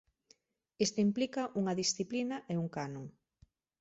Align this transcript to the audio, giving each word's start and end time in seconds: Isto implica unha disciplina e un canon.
Isto 0.85 0.99
implica 1.07 1.49
unha 1.59 1.77
disciplina 1.81 2.35
e 2.51 2.53
un 2.63 2.67
canon. 2.75 3.07